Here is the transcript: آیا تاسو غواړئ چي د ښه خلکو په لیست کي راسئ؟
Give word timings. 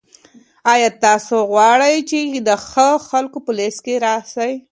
آیا 0.73 0.89
تاسو 1.05 1.35
غواړئ 1.51 1.95
چي 2.09 2.19
د 2.47 2.49
ښه 2.67 2.87
خلکو 3.09 3.37
په 3.45 3.51
لیست 3.57 3.79
کي 3.85 3.95
راسئ؟ 4.07 4.51